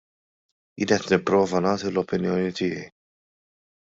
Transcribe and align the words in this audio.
Jien 0.83 0.87
qed 1.03 1.13
nipprova 1.15 1.61
nagħti 1.65 1.91
l-opinjoni 1.91 2.57
tiegħi. 2.61 2.83